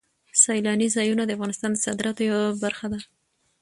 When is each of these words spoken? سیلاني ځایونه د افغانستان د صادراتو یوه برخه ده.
سیلاني 0.41 0.87
ځایونه 0.95 1.23
د 1.25 1.31
افغانستان 1.37 1.69
د 1.73 1.77
صادراتو 1.85 2.21
یوه 2.29 2.47
برخه 2.63 2.87
ده. 2.93 2.99